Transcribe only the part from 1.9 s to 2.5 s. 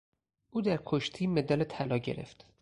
گرفت.